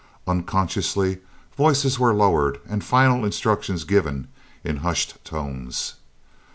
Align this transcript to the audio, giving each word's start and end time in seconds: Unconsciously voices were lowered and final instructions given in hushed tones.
Unconsciously 0.25 1.19
voices 1.55 1.99
were 1.99 2.11
lowered 2.11 2.59
and 2.67 2.83
final 2.83 3.23
instructions 3.23 3.83
given 3.83 4.27
in 4.63 4.77
hushed 4.77 5.23
tones. 5.23 5.93